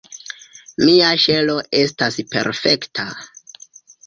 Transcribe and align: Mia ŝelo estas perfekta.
Mia 0.87 1.11
ŝelo 1.25 1.57
estas 1.83 2.19
perfekta. 2.33 3.07